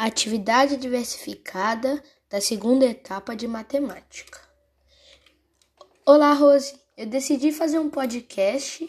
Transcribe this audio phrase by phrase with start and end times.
[0.00, 2.00] Atividade diversificada
[2.30, 4.38] da segunda etapa de matemática.
[6.06, 6.78] Olá, Rose.
[6.96, 8.88] Eu decidi fazer um podcast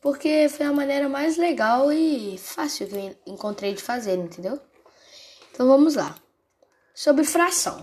[0.00, 4.58] porque foi a maneira mais legal e fácil que eu encontrei de fazer, entendeu?
[5.52, 6.16] Então vamos lá.
[6.94, 7.82] Sobre fração.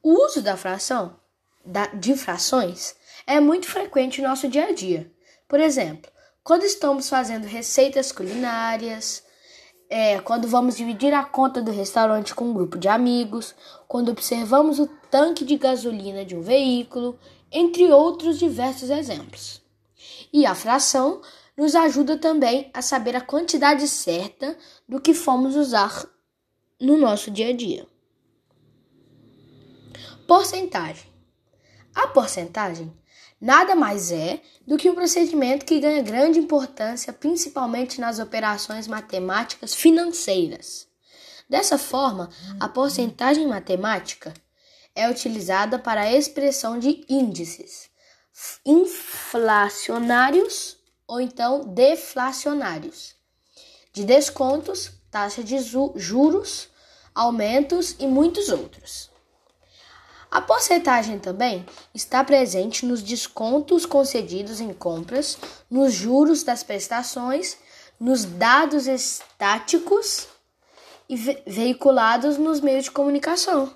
[0.00, 1.18] O uso da fração,
[1.64, 2.94] da, de frações,
[3.26, 5.12] é muito frequente no nosso dia a dia.
[5.48, 6.08] Por exemplo,
[6.44, 9.24] quando estamos fazendo receitas culinárias,
[9.94, 13.54] é, quando vamos dividir a conta do restaurante com um grupo de amigos,
[13.86, 17.18] quando observamos o tanque de gasolina de um veículo,
[17.52, 19.60] entre outros diversos exemplos.
[20.32, 21.20] E a fração
[21.54, 24.56] nos ajuda também a saber a quantidade certa
[24.88, 26.06] do que fomos usar
[26.80, 27.86] no nosso dia a dia.
[30.26, 31.12] Porcentagem.
[31.94, 32.90] A porcentagem
[33.42, 39.74] nada mais é do que um procedimento que ganha grande importância principalmente nas operações matemáticas
[39.74, 40.86] financeiras.
[41.50, 44.32] Dessa forma, a porcentagem matemática
[44.94, 47.90] é utilizada para a expressão de índices
[48.64, 53.14] inflacionários ou então deflacionários,
[53.92, 55.58] de descontos, taxa de
[55.96, 56.70] juros,
[57.14, 59.11] aumentos e muitos outros.
[60.32, 65.36] A porcentagem também está presente nos descontos concedidos em compras,
[65.70, 67.58] nos juros das prestações,
[68.00, 70.26] nos dados estáticos
[71.06, 73.74] e ve veiculados nos meios de comunicação.